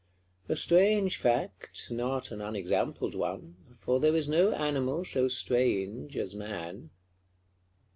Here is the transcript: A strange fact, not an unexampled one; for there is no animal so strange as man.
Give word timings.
A 0.49 0.55
strange 0.55 1.17
fact, 1.17 1.89
not 1.91 2.31
an 2.31 2.41
unexampled 2.41 3.13
one; 3.13 3.75
for 3.77 3.99
there 3.99 4.15
is 4.15 4.27
no 4.27 4.51
animal 4.51 5.05
so 5.05 5.27
strange 5.27 6.17
as 6.17 6.33
man. 6.35 6.89